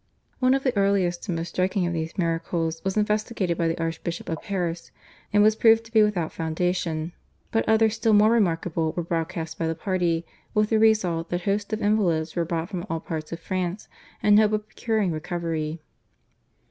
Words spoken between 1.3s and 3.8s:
most striking of these miracles was investigated by the